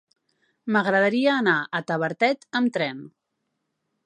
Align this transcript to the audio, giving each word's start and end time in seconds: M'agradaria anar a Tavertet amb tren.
M'agradaria 0.75 1.35
anar 1.35 1.55
a 1.81 1.85
Tavertet 1.93 2.49
amb 2.61 2.77
tren. 2.79 3.05